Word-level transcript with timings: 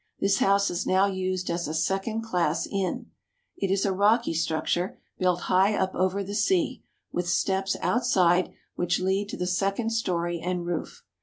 This 0.19 0.39
house 0.39 0.71
is 0.71 0.87
now 0.87 1.05
used 1.05 1.47
as 1.51 1.67
a 1.67 1.75
second 1.75 2.23
class 2.23 2.65
inn. 2.65 3.11
It 3.55 3.69
is 3.69 3.85
a 3.85 3.93
rocky 3.93 4.33
structure, 4.33 4.97
built 5.19 5.41
high 5.41 5.75
up 5.75 5.93
over 5.93 6.23
the 6.23 6.33
sea, 6.33 6.81
with 7.11 7.29
steps 7.29 7.77
outside 7.83 8.51
which 8.73 8.99
lead 8.99 9.29
to 9.29 9.37
the 9.37 9.45
second 9.45 9.91
story 9.91 10.39
and 10.39 10.65
roof. 10.65 11.03